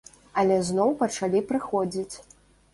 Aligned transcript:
Але 0.43 0.57
зноў 0.69 0.95
пачалі 1.03 1.45
прыходзіць. 1.53 2.15